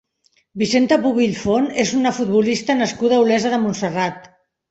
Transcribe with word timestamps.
Vicenta 0.61 0.95
Pubill 1.03 1.35
Font 1.41 1.67
és 1.83 1.91
una 1.99 2.13
futbolista 2.19 2.77
nascuda 2.79 3.19
a 3.21 3.23
Olesa 3.27 3.55
de 3.55 3.59
Montserrat. 3.67 4.27